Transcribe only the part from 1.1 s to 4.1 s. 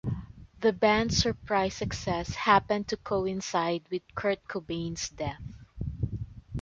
surprise success happened to coincide with